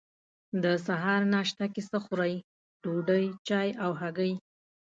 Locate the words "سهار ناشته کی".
0.85-1.81